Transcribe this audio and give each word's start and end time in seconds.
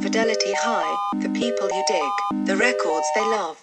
Fidelity 0.00 0.54
High, 0.54 0.96
the 1.20 1.28
people 1.30 1.68
you 1.72 1.82
dig, 1.86 2.46
the 2.46 2.56
records 2.56 3.10
they 3.14 3.28
love. 3.30 3.58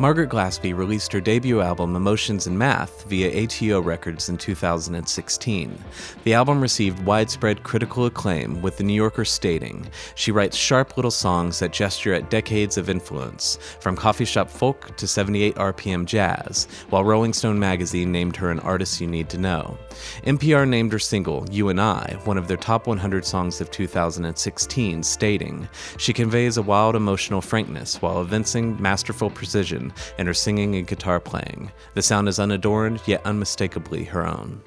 Margaret 0.00 0.28
Glaspy 0.28 0.76
released 0.76 1.12
her 1.12 1.20
debut 1.20 1.60
album 1.60 1.94
Emotions 1.94 2.48
and 2.48 2.58
Math 2.58 3.04
via 3.04 3.44
ATO 3.44 3.80
Records 3.80 4.28
in 4.28 4.36
2016. 4.36 5.78
The 6.24 6.34
album 6.34 6.60
received 6.60 7.06
widespread 7.06 7.62
critical 7.62 8.06
acclaim, 8.06 8.60
with 8.60 8.76
The 8.76 8.82
New 8.82 8.92
Yorker 8.92 9.24
stating, 9.24 9.88
She 10.16 10.32
writes 10.32 10.56
sharp 10.56 10.96
little 10.96 11.12
songs 11.12 11.60
that 11.60 11.72
gesture 11.72 12.12
at 12.12 12.28
decades 12.28 12.76
of 12.76 12.90
influence, 12.90 13.56
from 13.78 13.94
coffee 13.94 14.24
shop 14.24 14.50
folk 14.50 14.96
to 14.96 15.06
78 15.06 15.54
RPM 15.54 16.06
jazz, 16.06 16.66
while 16.90 17.04
Rolling 17.04 17.32
Stone 17.32 17.60
magazine 17.60 18.10
named 18.10 18.34
her 18.34 18.50
an 18.50 18.58
artist 18.60 19.00
you 19.00 19.06
need 19.06 19.28
to 19.28 19.38
know. 19.38 19.78
NPR 20.24 20.68
named 20.68 20.90
her 20.90 20.98
single, 20.98 21.46
You 21.52 21.68
and 21.68 21.80
I, 21.80 22.18
one 22.24 22.36
of 22.36 22.48
their 22.48 22.56
top 22.56 22.88
100 22.88 23.24
songs 23.24 23.60
of 23.60 23.70
2016, 23.70 25.04
stating, 25.04 25.68
She 25.98 26.12
conveys 26.12 26.56
a 26.56 26.62
wild 26.62 26.96
emotional 26.96 27.40
frankness 27.40 28.02
while 28.02 28.20
evincing 28.20 28.80
masterful 28.82 29.30
precision 29.30 29.83
and 30.18 30.28
her 30.28 30.34
singing 30.34 30.76
and 30.76 30.86
guitar 30.86 31.20
playing. 31.20 31.72
The 31.94 32.02
sound 32.02 32.28
is 32.28 32.38
unadorned, 32.38 33.00
yet 33.06 33.24
unmistakably 33.24 34.04
her 34.04 34.26
own. 34.26 34.62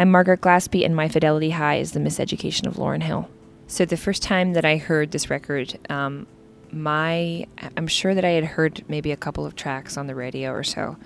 I'm 0.00 0.10
Margaret 0.10 0.40
Glaspy, 0.40 0.84
and 0.84 0.96
My 0.96 1.08
Fidelity 1.08 1.50
High 1.50 1.76
is 1.76 1.92
the 1.92 2.00
miseducation 2.00 2.66
of 2.66 2.76
Lauryn 2.76 3.02
Hill. 3.02 3.28
So 3.66 3.84
the 3.84 3.96
first 3.96 4.22
time 4.22 4.54
that 4.54 4.64
I 4.64 4.78
heard 4.78 5.10
this 5.10 5.28
record, 5.30 5.78
um, 5.90 6.26
my 6.72 7.46
I'm 7.76 7.86
sure 7.86 8.14
that 8.14 8.24
I 8.24 8.30
had 8.30 8.44
heard 8.44 8.82
maybe 8.88 9.12
a 9.12 9.16
couple 9.16 9.44
of 9.44 9.56
tracks 9.56 9.96
on 9.96 10.06
the 10.06 10.14
radio 10.14 10.52
or 10.52 10.64
so, 10.64 10.96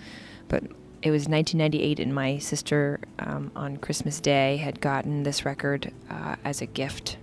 but 0.49 0.63
it 1.03 1.11
was 1.11 1.29
1998, 1.29 2.01
and 2.01 2.15
my 2.15 2.39
sister 2.39 3.01
um, 3.19 3.51
on 3.55 3.77
Christmas 3.77 4.21
Day 4.21 4.57
had 4.57 4.81
gotten 4.81 5.25
this 5.25 5.45
record 5.45 5.93
uh, 6.09 6.37
as 6.45 6.63
a 6.63 6.67
gift, 6.67 7.19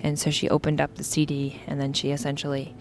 and 0.00 0.18
so 0.18 0.30
she 0.30 0.50
opened 0.50 0.80
up 0.80 0.96
the 0.96 1.04
CD, 1.04 1.62
and 1.66 1.80
then 1.80 1.92
she 1.92 2.10
essentially 2.10 2.74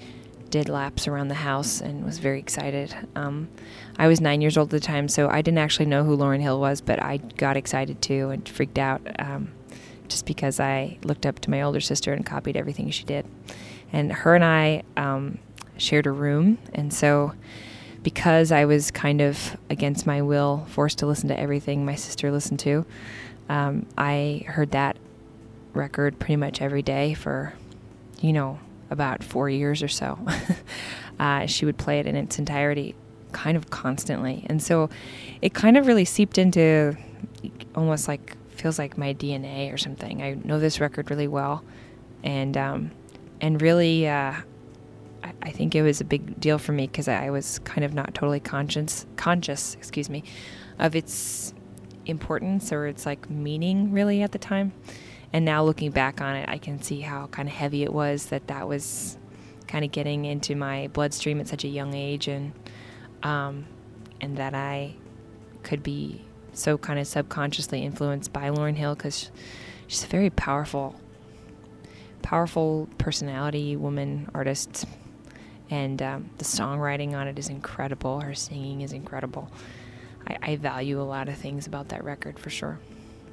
did 0.51 0.69
laps 0.69 1.07
around 1.07 1.29
the 1.29 1.35
house 1.35 1.81
and 1.81 2.05
was 2.05 2.19
very 2.19 2.39
excited. 2.39 2.93
Um, 3.15 3.49
I 3.97 4.07
was 4.07 4.21
nine 4.21 4.41
years 4.41 4.57
old 4.57 4.73
at 4.73 4.81
the 4.81 4.85
time, 4.85 5.07
so 5.07 5.29
I 5.29 5.41
didn't 5.41 5.57
actually 5.57 5.87
know 5.87 6.03
who 6.03 6.15
Lauryn 6.15 6.41
Hill 6.41 6.59
was, 6.59 6.81
but 6.81 7.01
I 7.01 7.17
got 7.17 7.57
excited 7.57 8.01
too 8.01 8.29
and 8.29 8.47
freaked 8.47 8.77
out 8.77 9.01
um, 9.17 9.51
just 10.07 10.25
because 10.25 10.59
I 10.59 10.97
looked 11.03 11.25
up 11.25 11.39
to 11.39 11.49
my 11.49 11.61
older 11.61 11.79
sister 11.79 12.13
and 12.13 12.25
copied 12.25 12.57
everything 12.57 12.89
she 12.91 13.05
did. 13.05 13.25
And 13.91 14.11
her 14.11 14.35
and 14.35 14.43
I 14.43 14.83
um, 14.95 15.39
shared 15.77 16.05
a 16.05 16.11
room, 16.11 16.57
and 16.73 16.93
so 16.93 17.33
because 18.03 18.51
I 18.51 18.65
was 18.65 18.91
kind 18.91 19.21
of 19.21 19.57
against 19.69 20.05
my 20.05 20.21
will, 20.21 20.65
forced 20.69 20.99
to 20.99 21.05
listen 21.05 21.29
to 21.29 21.39
everything 21.39 21.85
my 21.85 21.95
sister 21.95 22.31
listened 22.31 22.59
to, 22.61 22.85
um, 23.49 23.85
I 23.97 24.43
heard 24.47 24.71
that 24.71 24.97
record 25.73 26.19
pretty 26.19 26.35
much 26.35 26.61
every 26.61 26.81
day 26.81 27.13
for, 27.13 27.53
you 28.19 28.33
know, 28.33 28.59
about 28.91 29.23
four 29.23 29.49
years 29.49 29.81
or 29.81 29.87
so. 29.87 30.19
uh, 31.19 31.47
she 31.47 31.65
would 31.65 31.77
play 31.77 31.99
it 31.99 32.05
in 32.05 32.15
its 32.15 32.37
entirety 32.37 32.93
kind 33.31 33.57
of 33.57 33.69
constantly. 33.69 34.45
And 34.47 34.61
so 34.61 34.89
it 35.41 35.53
kind 35.53 35.77
of 35.77 35.87
really 35.87 36.05
seeped 36.05 36.37
into 36.37 36.95
almost 37.73 38.07
like 38.07 38.37
feels 38.49 38.77
like 38.77 38.97
my 38.97 39.13
DNA 39.13 39.73
or 39.73 39.77
something. 39.77 40.21
I 40.21 40.33
know 40.43 40.59
this 40.59 40.79
record 40.79 41.09
really 41.09 41.27
well. 41.27 41.63
And, 42.23 42.55
um, 42.57 42.91
and 43.39 43.59
really, 43.61 44.07
uh, 44.07 44.35
I, 45.23 45.33
I 45.41 45.51
think 45.51 45.73
it 45.73 45.81
was 45.81 46.01
a 46.01 46.05
big 46.05 46.39
deal 46.39 46.57
for 46.59 46.73
me 46.73 46.87
because 46.87 47.07
I 47.07 47.29
was 47.29 47.59
kind 47.59 47.83
of 47.83 47.93
not 47.93 48.13
totally 48.13 48.39
conscious, 48.39 49.05
conscious, 49.15 49.73
excuse 49.75 50.09
me, 50.09 50.23
of 50.77 50.95
its 50.95 51.53
importance 52.05 52.71
or 52.71 52.87
its 52.87 53.05
like 53.05 53.29
meaning 53.29 53.91
really 53.91 54.21
at 54.21 54.31
the 54.31 54.39
time. 54.39 54.73
And 55.33 55.45
now 55.45 55.63
looking 55.63 55.91
back 55.91 56.19
on 56.21 56.35
it, 56.35 56.49
I 56.49 56.57
can 56.57 56.81
see 56.81 57.01
how 57.01 57.27
kind 57.27 57.47
of 57.47 57.55
heavy 57.55 57.83
it 57.83 57.93
was 57.93 58.27
that 58.27 58.47
that 58.47 58.67
was 58.67 59.17
kind 59.67 59.85
of 59.85 59.91
getting 59.91 60.25
into 60.25 60.55
my 60.55 60.87
bloodstream 60.87 61.39
at 61.39 61.47
such 61.47 61.63
a 61.63 61.69
young 61.69 61.93
age, 61.93 62.27
and 62.27 62.51
um, 63.23 63.65
and 64.19 64.37
that 64.37 64.53
I 64.53 64.95
could 65.63 65.83
be 65.83 66.21
so 66.53 66.77
kind 66.77 66.99
of 66.99 67.07
subconsciously 67.07 67.83
influenced 67.83 68.33
by 68.33 68.49
Lauryn 68.49 68.75
Hill 68.75 68.95
because 68.95 69.31
she's 69.87 70.03
a 70.03 70.07
very 70.07 70.29
powerful, 70.29 70.95
powerful 72.21 72.89
personality, 72.97 73.77
woman, 73.77 74.29
artist, 74.33 74.85
and 75.69 76.01
um, 76.01 76.29
the 76.37 76.43
songwriting 76.43 77.13
on 77.13 77.29
it 77.29 77.39
is 77.39 77.47
incredible. 77.47 78.19
Her 78.19 78.35
singing 78.35 78.81
is 78.81 78.91
incredible. 78.91 79.49
I, 80.27 80.37
I 80.41 80.55
value 80.57 81.01
a 81.01 81.03
lot 81.03 81.29
of 81.29 81.37
things 81.37 81.67
about 81.67 81.89
that 81.89 82.03
record 82.03 82.37
for 82.37 82.49
sure. 82.49 82.79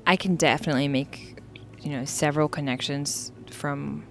I 0.06 0.14
can 0.16 0.36
definitely 0.36 0.86
make 0.88 1.38
you 1.80 1.90
know, 1.90 2.04
several 2.04 2.48
connections 2.48 3.32
from 3.50 4.04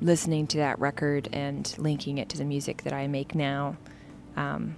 listening 0.00 0.46
to 0.46 0.58
that 0.58 0.78
record 0.78 1.28
and 1.32 1.74
linking 1.78 2.18
it 2.18 2.28
to 2.30 2.38
the 2.38 2.44
music 2.44 2.82
that 2.84 2.92
I 2.92 3.06
make 3.06 3.34
now. 3.34 3.76
Um, 4.36 4.76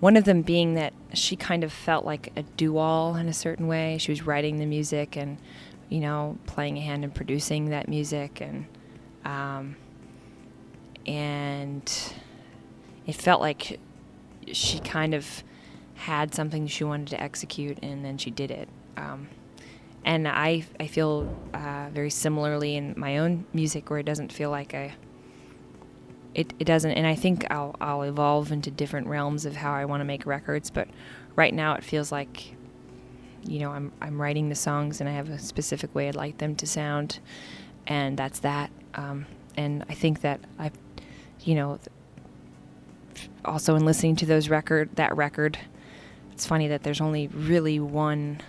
one 0.00 0.16
of 0.16 0.24
them 0.24 0.42
being 0.42 0.74
that 0.74 0.92
she 1.12 1.36
kind 1.36 1.62
of 1.62 1.72
felt 1.72 2.04
like 2.04 2.32
a 2.36 2.42
do-all 2.42 3.16
in 3.16 3.28
a 3.28 3.32
certain 3.32 3.66
way. 3.66 3.98
She 3.98 4.10
was 4.10 4.22
writing 4.22 4.58
the 4.58 4.66
music 4.66 5.16
and, 5.16 5.38
you 5.88 6.00
know, 6.00 6.38
playing 6.46 6.78
a 6.78 6.80
hand 6.80 7.04
in 7.04 7.10
producing 7.10 7.70
that 7.70 7.88
music, 7.88 8.40
and 8.40 8.66
um, 9.24 9.76
and 11.06 12.14
it 13.06 13.14
felt 13.14 13.40
like 13.40 13.78
she 14.52 14.78
kind 14.78 15.14
of 15.14 15.44
had 15.94 16.34
something 16.34 16.66
she 16.66 16.84
wanted 16.84 17.08
to 17.08 17.22
execute, 17.22 17.78
and 17.82 18.04
then 18.04 18.16
she 18.16 18.30
did 18.30 18.50
it. 18.50 18.68
Um, 18.96 19.28
and 20.04 20.26
I 20.26 20.64
I 20.78 20.86
feel 20.86 21.34
uh, 21.54 21.88
very 21.92 22.10
similarly 22.10 22.76
in 22.76 22.94
my 22.96 23.18
own 23.18 23.44
music 23.52 23.90
where 23.90 23.98
it 23.98 24.06
doesn't 24.06 24.32
feel 24.32 24.50
like 24.50 24.74
a 24.74 24.92
it, 26.34 26.52
it 26.58 26.64
doesn't 26.64 26.92
and 26.92 27.06
I 27.06 27.14
think 27.14 27.50
I'll 27.50 27.74
I'll 27.80 28.02
evolve 28.02 28.52
into 28.52 28.70
different 28.70 29.08
realms 29.08 29.44
of 29.46 29.56
how 29.56 29.72
I 29.72 29.84
want 29.84 30.00
to 30.00 30.04
make 30.04 30.26
records 30.26 30.70
but 30.70 30.88
right 31.36 31.52
now 31.52 31.74
it 31.74 31.84
feels 31.84 32.12
like 32.12 32.54
you 33.42 33.58
know 33.58 33.72
I'm 33.72 33.92
I'm 34.00 34.20
writing 34.20 34.48
the 34.48 34.54
songs 34.54 35.00
and 35.00 35.08
I 35.08 35.12
have 35.12 35.28
a 35.28 35.38
specific 35.38 35.94
way 35.94 36.08
I'd 36.08 36.14
like 36.14 36.38
them 36.38 36.54
to 36.56 36.66
sound 36.66 37.18
and 37.86 38.16
that's 38.16 38.40
that. 38.40 38.70
Um, 38.94 39.26
and 39.56 39.84
I 39.88 39.94
think 39.94 40.20
that 40.22 40.40
I've 40.58 40.78
you 41.40 41.54
know 41.54 41.78
also 43.44 43.74
in 43.74 43.84
listening 43.84 44.16
to 44.16 44.26
those 44.26 44.48
record 44.48 44.88
that 44.96 45.14
record 45.16 45.58
it's 46.32 46.46
funny 46.46 46.68
that 46.68 46.82
there's 46.82 47.00
only 47.00 47.26
really 47.28 47.80
one 47.80 48.40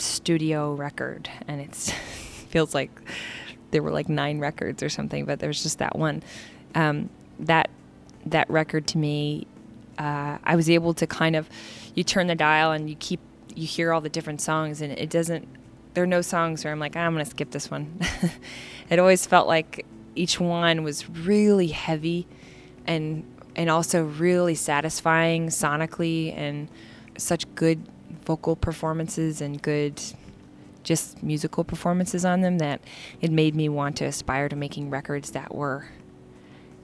studio 0.00 0.74
record, 0.74 1.28
and 1.48 1.60
it 1.60 1.74
feels 2.48 2.74
like 2.74 2.90
there 3.70 3.82
were 3.82 3.90
like 3.90 4.08
nine 4.08 4.38
records 4.38 4.82
or 4.82 4.88
something, 4.88 5.24
but 5.24 5.38
there's 5.38 5.62
just 5.62 5.78
that 5.78 5.96
one. 5.96 6.22
Um, 6.74 7.10
that 7.40 7.70
that 8.26 8.48
record 8.50 8.86
to 8.88 8.98
me, 8.98 9.46
uh, 9.98 10.38
I 10.42 10.56
was 10.56 10.68
able 10.68 10.94
to 10.94 11.06
kind 11.06 11.36
of, 11.36 11.48
you 11.94 12.04
turn 12.04 12.26
the 12.26 12.34
dial 12.34 12.72
and 12.72 12.88
you 12.88 12.96
keep 12.96 13.20
you 13.54 13.66
hear 13.66 13.92
all 13.92 14.00
the 14.00 14.08
different 14.08 14.40
songs, 14.40 14.80
and 14.80 14.92
it 14.92 15.10
doesn't. 15.10 15.48
There 15.94 16.04
are 16.04 16.06
no 16.06 16.20
songs 16.20 16.62
where 16.64 16.72
I'm 16.72 16.78
like, 16.78 16.96
I'm 16.96 17.12
gonna 17.12 17.24
skip 17.24 17.50
this 17.50 17.70
one. 17.70 17.98
it 18.90 18.98
always 18.98 19.26
felt 19.26 19.48
like 19.48 19.86
each 20.14 20.38
one 20.38 20.82
was 20.82 21.08
really 21.08 21.68
heavy, 21.68 22.26
and 22.86 23.24
and 23.56 23.70
also 23.70 24.04
really 24.04 24.54
satisfying 24.54 25.48
sonically 25.48 26.36
and 26.36 26.68
such 27.16 27.52
good 27.54 27.88
vocal 28.26 28.56
performances 28.56 29.40
and 29.40 29.62
good 29.62 30.02
just 30.82 31.22
musical 31.22 31.64
performances 31.64 32.24
on 32.24 32.42
them 32.42 32.58
that 32.58 32.80
it 33.20 33.30
made 33.30 33.54
me 33.54 33.68
want 33.68 33.96
to 33.96 34.04
aspire 34.04 34.48
to 34.48 34.54
making 34.54 34.90
records 34.90 35.30
that 35.30 35.54
were 35.54 35.86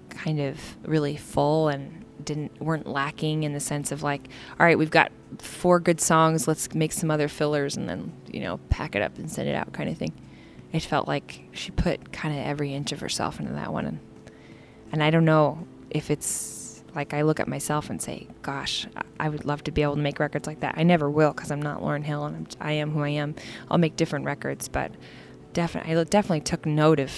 kind 0.09 0.41
of 0.41 0.59
really 0.85 1.17
full 1.17 1.69
and 1.69 2.05
didn't 2.25 2.61
weren't 2.61 2.87
lacking 2.87 3.43
in 3.43 3.53
the 3.53 3.61
sense 3.61 3.91
of 3.91 4.03
like 4.03 4.23
all 4.59 4.67
right 4.67 4.79
we've 4.79 4.91
got 4.91 5.11
four 5.39 5.81
good 5.81 6.01
songs 6.01 6.47
let's 6.47 6.73
make 6.75 6.93
some 6.93 7.11
other 7.11 7.29
fillers 7.29 7.77
and 7.77 7.89
then 7.89 8.13
you 8.31 8.41
know 8.41 8.59
pack 8.71 8.95
it 8.95 9.03
up 9.03 9.19
and 9.19 9.31
send 9.31 9.49
it 9.49 9.55
out 9.55 9.73
kind 9.73 9.89
of 9.89 9.97
thing. 9.97 10.13
It 10.73 10.83
felt 10.83 11.07
like 11.07 11.43
she 11.53 11.71
put 11.71 12.13
kind 12.13 12.39
of 12.39 12.47
every 12.47 12.73
inch 12.73 12.93
of 12.93 13.01
herself 13.01 13.39
into 13.39 13.53
that 13.53 13.73
one 13.73 13.87
and 13.87 13.99
and 14.93 15.03
I 15.03 15.11
don't 15.11 15.25
know 15.25 15.67
if 15.91 16.11
it's 16.11 16.62
like 16.95 17.15
I 17.15 17.23
look 17.23 17.41
at 17.41 17.49
myself 17.49 17.91
and 17.91 18.01
say, 18.01 18.29
"Gosh, 18.43 18.87
I 19.19 19.29
would 19.29 19.45
love 19.45 19.65
to 19.65 19.71
be 19.73 19.83
able 19.83 19.97
to 19.97 20.03
make 20.03 20.19
records 20.21 20.47
like 20.47 20.61
that." 20.61 20.75
I 20.77 20.83
never 20.83 21.11
will 21.11 21.33
because 21.33 21.51
I'm 21.51 21.63
not 21.63 21.81
Lauryn 21.81 22.05
Hill 22.05 22.25
and 22.25 22.37
I'm, 22.37 22.67
I 22.67 22.73
am 22.73 22.91
who 22.93 23.03
I 23.03 23.11
am. 23.11 23.35
I'll 23.71 23.79
make 23.79 23.97
different 23.97 24.25
records, 24.25 24.69
but 24.69 24.93
definitely, 25.53 25.97
I 25.97 26.05
definitely 26.05 26.41
took 26.41 26.67
note 26.67 27.01
of 27.01 27.13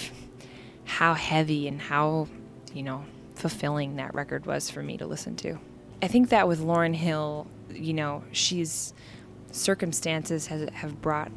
how 0.85 1.13
heavy 1.13 1.67
and 1.67 1.81
how 1.81 2.27
you 2.73 2.83
know 2.83 3.05
fulfilling 3.35 3.97
that 3.97 4.13
record 4.15 4.45
was 4.45 4.69
for 4.69 4.81
me 4.81 4.97
to 4.97 5.05
listen 5.05 5.35
to. 5.37 5.59
I 6.01 6.07
think 6.07 6.29
that 6.29 6.47
with 6.47 6.59
Lauryn 6.59 6.95
Hill, 6.95 7.47
you 7.69 7.93
know, 7.93 8.23
she's 8.31 8.93
circumstances 9.51 10.47
has 10.47 10.69
have 10.73 11.01
brought 11.01 11.31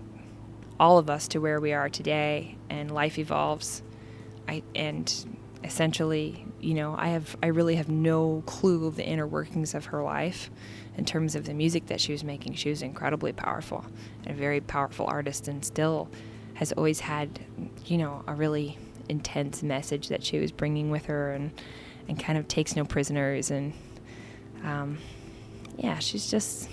all 0.80 0.98
of 0.98 1.10
us 1.10 1.28
to 1.28 1.38
where 1.38 1.60
we 1.60 1.72
are 1.72 1.88
today, 1.88 2.56
and 2.70 2.90
life 2.90 3.18
evolves. 3.18 3.82
I 4.46 4.62
and 4.74 5.37
essentially, 5.64 6.46
you 6.60 6.74
know, 6.74 6.94
I 6.96 7.08
have 7.08 7.36
I 7.42 7.48
really 7.48 7.76
have 7.76 7.88
no 7.88 8.42
clue 8.46 8.86
of 8.86 8.96
the 8.96 9.04
inner 9.04 9.26
workings 9.26 9.74
of 9.74 9.86
her 9.86 10.02
life 10.02 10.50
in 10.96 11.04
terms 11.04 11.34
of 11.34 11.44
the 11.44 11.54
music 11.54 11.86
that 11.86 12.00
she 12.00 12.12
was 12.12 12.24
making. 12.24 12.54
She 12.54 12.70
was 12.70 12.82
incredibly 12.82 13.32
powerful 13.32 13.84
and 14.24 14.34
a 14.34 14.38
very 14.38 14.60
powerful 14.60 15.06
artist 15.06 15.48
and 15.48 15.64
still 15.64 16.08
has 16.54 16.72
always 16.72 17.00
had, 17.00 17.40
you 17.86 17.98
know, 17.98 18.22
a 18.26 18.34
really 18.34 18.78
intense 19.08 19.62
message 19.62 20.08
that 20.08 20.22
she 20.22 20.38
was 20.38 20.52
bringing 20.52 20.90
with 20.90 21.06
her 21.06 21.32
and 21.32 21.50
and 22.08 22.18
kind 22.18 22.38
of 22.38 22.48
takes 22.48 22.74
no 22.74 22.84
prisoners 22.84 23.50
and 23.50 23.72
um, 24.64 24.98
yeah, 25.76 25.98
she's 25.98 26.30
just 26.30 26.68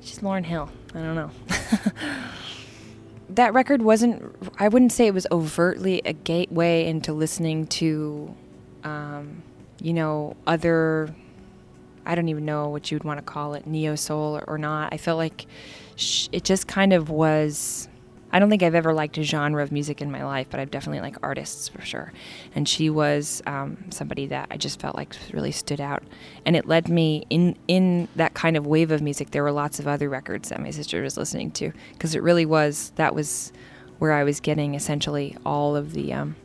she's 0.00 0.20
Lauryn 0.20 0.44
Hill. 0.44 0.68
I 0.94 0.98
don't 0.98 1.14
know. 1.14 1.30
that 3.36 3.54
record 3.54 3.82
wasn't 3.82 4.34
I 4.58 4.68
wouldn't 4.68 4.92
say 4.92 5.06
it 5.06 5.14
was 5.14 5.26
overtly 5.30 6.02
a 6.04 6.12
gateway 6.12 6.86
into 6.86 7.12
listening 7.12 7.66
to 7.68 8.34
um, 8.84 9.42
you 9.80 9.92
know 9.92 10.36
other 10.46 11.14
I 12.04 12.14
don't 12.14 12.28
even 12.28 12.44
know 12.44 12.68
what 12.68 12.90
you 12.90 12.96
would 12.96 13.04
want 13.04 13.18
to 13.18 13.22
call 13.22 13.54
it 13.54 13.66
neo 13.66 13.94
soul 13.94 14.36
or, 14.36 14.44
or 14.48 14.58
not. 14.58 14.92
I 14.92 14.96
felt 14.96 15.18
like 15.18 15.46
sh- 15.96 16.28
it 16.32 16.44
just 16.44 16.66
kind 16.66 16.92
of 16.92 17.10
was 17.10 17.88
I 18.32 18.38
don't 18.38 18.48
think 18.48 18.62
I've 18.62 18.74
ever 18.74 18.94
liked 18.94 19.18
a 19.18 19.22
genre 19.22 19.62
of 19.62 19.70
music 19.70 20.00
in 20.00 20.10
my 20.10 20.24
life, 20.24 20.48
but 20.50 20.58
I've 20.58 20.70
definitely 20.70 21.00
liked 21.00 21.18
artists 21.22 21.68
for 21.68 21.82
sure. 21.82 22.12
And 22.54 22.66
she 22.66 22.88
was 22.88 23.42
um, 23.46 23.84
somebody 23.90 24.26
that 24.26 24.48
I 24.50 24.56
just 24.56 24.80
felt 24.80 24.96
like 24.96 25.14
really 25.32 25.52
stood 25.52 25.80
out, 25.80 26.02
and 26.46 26.56
it 26.56 26.66
led 26.66 26.88
me 26.88 27.26
in 27.28 27.56
in 27.68 28.08
that 28.16 28.34
kind 28.34 28.56
of 28.56 28.66
wave 28.66 28.90
of 28.90 29.02
music. 29.02 29.30
There 29.30 29.42
were 29.42 29.52
lots 29.52 29.78
of 29.78 29.86
other 29.86 30.08
records 30.08 30.48
that 30.48 30.60
my 30.60 30.70
sister 30.70 31.02
was 31.02 31.16
listening 31.16 31.50
to 31.52 31.72
because 31.92 32.14
it 32.14 32.22
really 32.22 32.46
was 32.46 32.92
that 32.96 33.14
was 33.14 33.52
where 33.98 34.12
I 34.12 34.24
was 34.24 34.40
getting 34.40 34.74
essentially 34.74 35.36
all 35.46 35.76
of 35.76 35.92
the 35.92 36.12
um, 36.12 36.36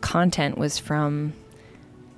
content 0.00 0.56
was 0.56 0.78
from 0.78 1.34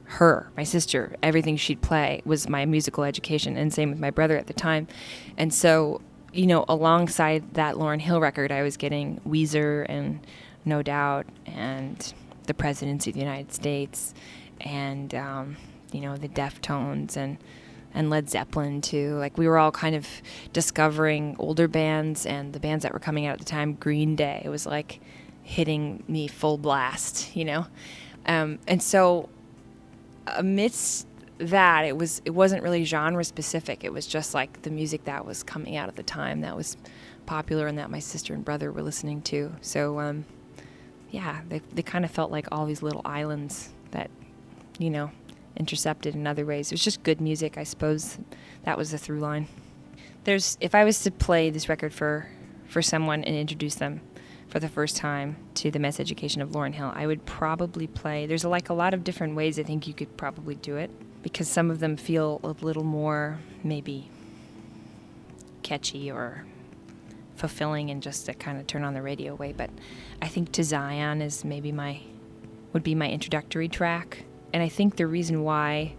her, 0.05 0.50
my 0.56 0.64
sister. 0.64 1.17
Everything 1.23 1.56
she'd 1.56 1.81
play 1.81 2.20
was 2.25 2.49
my 2.49 2.67
musical 2.67 3.05
education, 3.05 3.56
and 3.56 3.73
same 3.73 3.91
with 3.91 3.99
my 3.99 4.11
brother 4.11 4.37
at 4.37 4.46
the 4.46 4.53
time. 4.53 4.88
And 5.37 5.55
so 5.55 6.00
you 6.32 6.47
know, 6.47 6.65
alongside 6.69 7.55
that 7.55 7.75
Lauryn 7.75 8.00
Hill 8.00 8.21
record, 8.21 8.53
I 8.53 8.62
was 8.62 8.77
getting 8.77 9.21
Weezer 9.27 9.87
and 9.88 10.21
No 10.65 10.82
Doubt 10.82 11.27
and 11.47 12.12
the 12.47 12.55
Presidents 12.55 13.06
of 13.06 13.15
the 13.15 13.21
United 13.21 13.53
States 13.53 14.15
and, 14.61 15.15
um, 15.15 15.56
you 15.93 16.00
know, 16.00 16.17
the 16.17 16.29
Deftones 16.29 17.17
and, 17.17 17.38
and 17.94 18.11
Led 18.11 18.31
Zeppelin 18.31 18.81
too. 18.81 19.17
Like 19.17 19.37
we 19.37 19.49
were 19.49 19.59
all 19.59 19.73
kind 19.73 19.94
of 19.94 20.06
discovering 20.53 21.37
older 21.38 21.69
bands 21.69 22.27
and 22.27 22.53
the 22.53 22.61
bands 22.61 22.82
that 22.82 22.93
were 22.93 23.00
coming 23.00 23.27
out 23.27 23.35
at 23.35 23.38
the 23.38 23.44
time, 23.44 23.75
Green 23.75 24.15
Day. 24.15 24.47
Was 24.49 24.67
like 24.67 25.00
hitting 25.43 26.05
me 26.06 26.29
full 26.29 26.59
blast, 26.59 27.35
you 27.35 27.44
know? 27.44 27.67
Um, 28.27 28.59
and 28.69 28.82
so 28.82 29.29
amidst 30.27 31.06
that 31.40 31.87
it 31.87 31.96
was 31.96 32.20
it 32.25 32.31
wasn't 32.31 32.62
really 32.62 32.84
genre 32.84 33.25
specific. 33.25 33.82
It 33.82 33.92
was 33.92 34.06
just 34.06 34.34
like 34.34 34.62
the 34.62 34.70
music 34.70 35.04
that 35.04 35.25
was 35.25 35.42
coming 35.42 35.76
out 35.76 35.88
at 35.88 35.96
the 35.96 36.02
time 36.02 36.42
that 36.42 36.54
was 36.54 36.76
popular 37.26 37.66
and 37.66 37.78
that 37.78 37.90
my 37.90 37.98
sister 37.98 38.34
and 38.34 38.44
brother 38.44 38.70
were 38.70 38.82
listening 38.82 39.22
to. 39.22 39.52
So 39.62 39.98
um, 40.00 40.26
yeah 41.10 41.40
they, 41.48 41.60
they 41.72 41.82
kind 41.82 42.04
of 42.04 42.10
felt 42.10 42.31
like 42.31 42.46
all 42.52 42.66
these 42.66 42.82
little 42.82 43.02
islands 43.04 43.70
that 43.90 44.10
you 44.78 44.90
know 44.90 45.10
intercepted 45.56 46.14
in 46.14 46.26
other 46.26 46.44
ways. 46.44 46.70
It 46.70 46.75
was 46.75 46.84
just 46.84 47.02
good 47.02 47.20
music 47.20 47.56
i 47.56 47.64
suppose. 47.64 48.19
That 48.64 48.76
was 48.76 48.90
the 48.90 48.98
through 48.98 49.20
line. 49.20 49.48
There's 50.25 50.58
if 50.60 50.75
i 50.75 50.84
was 50.84 51.02
to 51.04 51.10
play 51.10 51.48
this 51.48 51.69
record 51.69 51.94
for 51.94 52.28
for 52.66 52.82
someone 52.82 53.25
and 53.25 53.34
introduce 53.34 53.76
them 53.76 54.02
for 54.48 54.60
the 54.60 54.69
first 54.69 54.96
time 54.96 55.36
to 55.54 55.70
the 55.70 55.78
miseducation 55.78 56.43
of 56.43 56.50
Lauryn 56.50 56.75
Hill, 56.75 56.93
I 56.94 57.06
would 57.06 57.25
probably 57.25 57.86
play. 57.86 58.26
There's 58.26 58.44
like 58.44 58.69
a 58.69 58.75
lot 58.75 58.94
of 58.94 59.04
different 59.04 59.36
ways 59.36 59.60
I 59.60 59.62
think 59.62 59.86
you 59.86 59.94
could 59.94 60.16
probably 60.16 60.56
do 60.56 60.76
it 60.76 60.90
because 61.22 61.49
some 61.49 61.70
of 61.70 61.81
them 61.81 61.96
feel 61.96 62.40
a 62.43 62.64
little 62.64 62.84
more 62.84 63.38
maybe 63.62 64.11
catchy 65.62 66.11
or 66.11 66.44
fulfilling 67.37 67.90
and 67.90 68.02
just 68.02 68.26
to 68.26 68.34
kind 68.34 68.58
of 68.58 68.67
turn 68.67 68.84
on 68.84 68.94
the 68.94 69.02
radio 69.02 69.34
way. 69.34 69.52
But 69.52 69.70
I 70.20 70.28
think 70.28 70.52
To 70.52 70.64
Zion 70.64 71.22
is 71.22 71.44
maybe 71.44 71.72
my 71.72 72.00
would 72.72 72.82
be 72.84 72.94
my 72.94 73.11
introductory 73.11 73.69
track, 73.69 74.25
and 74.52 74.62
I 74.62 74.69
think 74.69 74.96
the 74.96 75.06
reason 75.06 75.43
why 75.43 75.94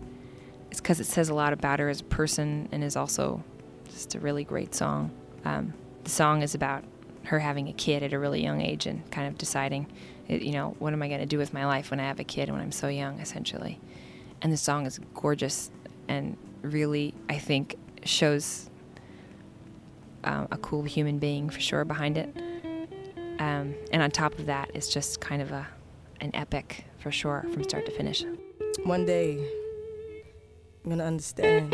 is 0.71 0.79
because 0.79 1.01
it 1.01 1.06
says 1.06 1.27
a 1.27 1.33
lot 1.33 1.51
about 1.51 1.79
her 1.79 1.89
as 1.89 2.00
a 2.00 2.06
person 2.06 2.69
and 2.71 2.81
is 2.81 2.95
also 2.95 3.44
just 3.89 4.15
a 4.15 4.19
really 4.19 4.45
great 4.45 4.73
song. 4.73 5.12
Um, 5.44 5.73
the 6.06 6.09
song 6.09 6.41
is 6.44 6.56
about 6.56 6.85
her 7.23 7.39
having 7.39 7.68
a 7.68 7.73
kid 7.73 8.03
at 8.03 8.13
a 8.13 8.19
really 8.19 8.41
young 8.41 8.62
age 8.62 8.85
and 8.85 9.09
kind 9.12 9.27
of 9.27 9.38
deciding, 9.38 9.88
you 10.29 10.53
know, 10.53 10.75
what 10.79 10.94
am 10.94 11.03
I 11.03 11.09
going 11.09 11.19
to 11.19 11.25
do 11.25 11.38
with 11.38 11.53
my 11.53 11.65
life 11.65 11.91
when 11.91 12.00
I 12.00 12.03
have 12.03 12.21
a 12.21 12.23
kid 12.23 12.50
when 12.50 12.62
I'm 12.62 12.71
so 12.71 12.88
young, 12.88 13.19
essentially 13.19 13.79
and 14.41 14.51
the 14.51 14.57
song 14.57 14.85
is 14.85 14.99
gorgeous 15.13 15.71
and 16.07 16.38
really 16.61 17.13
I 17.29 17.38
think 17.38 17.75
shows 18.03 18.69
um, 20.23 20.47
a 20.51 20.57
cool 20.57 20.83
human 20.83 21.19
being 21.19 21.49
for 21.49 21.59
sure 21.59 21.85
behind 21.85 22.17
it. 22.17 22.35
Um, 23.39 23.73
and 23.91 24.03
on 24.03 24.11
top 24.11 24.38
of 24.38 24.45
that, 24.45 24.71
it's 24.73 24.89
just 24.89 25.19
kind 25.19 25.41
of 25.41 25.51
a 25.51 25.67
an 26.19 26.31
epic 26.35 26.85
for 26.99 27.11
sure 27.11 27.45
from 27.51 27.63
start 27.63 27.85
to 27.88 27.91
finish. 27.91 28.23
One 28.83 29.05
day, 29.05 29.43
I'm 30.83 30.91
gonna 30.91 31.05
understand. 31.05 31.73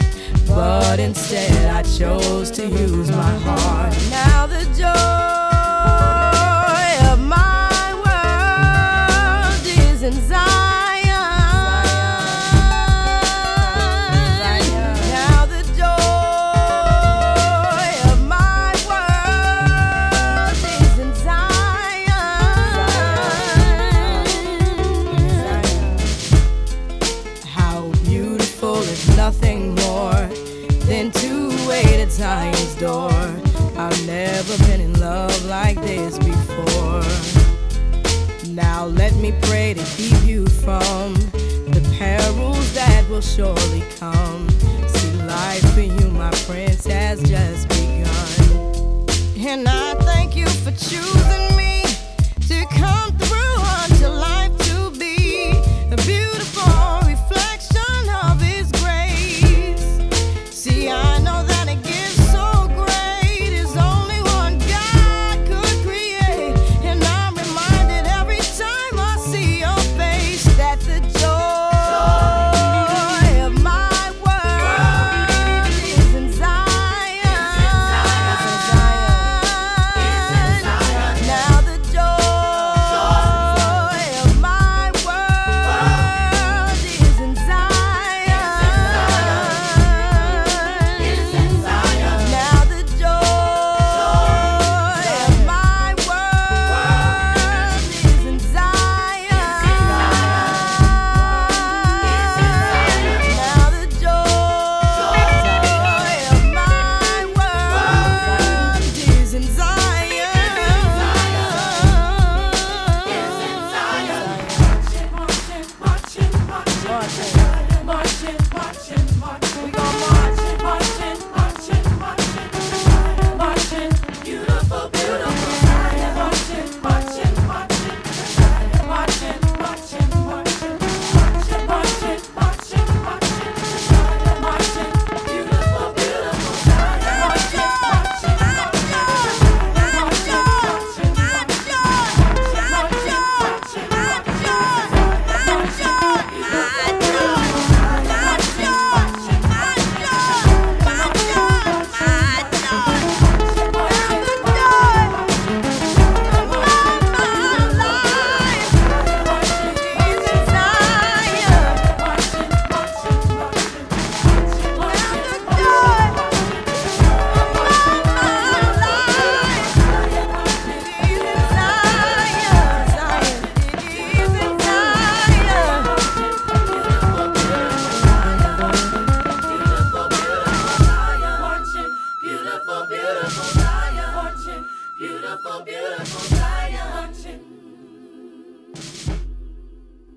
But 0.55 0.99
instead, 0.99 1.73
I 1.73 1.83
chose 1.83 2.51
to 2.51 2.67
use 2.67 3.09
my 3.09 3.35
heart. 3.39 3.95
Now 4.11 4.47
the 4.47 4.65
door. 4.77 5.30
Thank 49.99 50.37
you 50.37 50.47
for 50.47 50.71
choosing 50.71 51.57
me 51.57 51.83
to 52.47 52.65
come 52.69 53.11
through. 53.17 53.40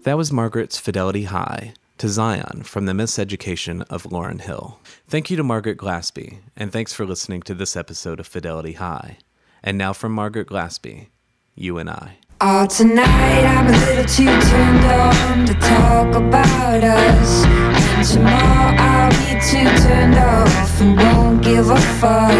That 0.05 0.19
was 0.19 0.31
Margaret's 0.31 0.79
Fidelity 0.79 1.25
High 1.25 1.73
to 1.97 2.11
Zion 2.11 2.63
from 2.65 2.85
the 2.85 2.93
Miseducation 2.93 3.87
of 3.89 4.03
Lauryn 4.03 4.43
Hill. 4.43 4.79
Thank 5.09 5.31
you 5.31 5.37
to 5.39 5.43
Margaret 5.43 5.79
Glaspy, 5.79 6.41
and 6.55 6.71
thanks 6.71 6.93
for 6.93 7.07
listening 7.07 7.41
to 7.45 7.55
this 7.55 7.75
episode 7.75 8.21
of 8.21 8.27
Fidelity 8.27 8.75
High. 8.75 9.17
And 9.63 9.79
now 9.79 9.95
from 9.95 10.13
Margaret 10.13 10.49
Glaspy, 10.49 11.07
you 11.55 11.79
and 11.79 11.89
I. 11.89 12.19
Oh, 12.43 12.67
tonight 12.67 13.47
I'm 13.47 13.67
a 13.67 13.71
little 13.71 14.05
too 14.05 14.27
turned 14.27 14.85
on 14.85 15.47
to 15.47 15.55
talk 15.55 16.15
about 16.15 16.85
us. 16.85 17.45
And 17.47 18.07
tomorrow 18.07 18.77
I'll 18.77 19.11
be 19.11 19.41
too 19.41 19.89
turned 19.89 20.17
off 20.17 20.81
and 20.83 20.99
won't 20.99 21.43
give 21.43 21.71
a 21.71 21.81
fuck 21.81 22.31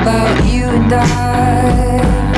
about 0.00 0.44
you 0.52 0.64
and 0.64 0.92
I. 0.92 1.86
I 2.34 2.35